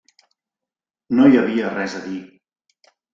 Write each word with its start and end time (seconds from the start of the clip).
No 1.19 1.27
hi 1.33 1.37
havia 1.41 1.69
res 1.73 1.99
a 1.99 2.01
dir. 2.07 2.17